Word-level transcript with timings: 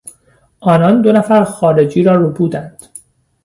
آنان 0.59 1.01
دو 1.01 1.11
نفر 1.11 1.43
خارجی 1.43 2.03
را 2.03 2.15
ربودند. 2.15 2.83